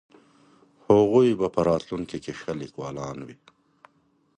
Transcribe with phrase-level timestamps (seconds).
[0.89, 3.37] هغوی به په راتلونکي کې ښه لیکوالان وي.